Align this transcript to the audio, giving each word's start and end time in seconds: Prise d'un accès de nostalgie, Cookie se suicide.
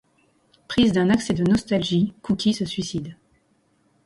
Prise 0.67 0.93
d'un 0.93 1.11
accès 1.11 1.35
de 1.35 1.43
nostalgie, 1.43 2.15
Cookie 2.23 2.55
se 2.55 2.65
suicide. 2.65 3.15